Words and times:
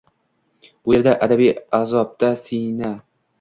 Bu 0.85 0.95
yerda 0.95 1.13
abadiy 1.27 1.51
azobda 1.81 2.31
siyna 2.47 2.91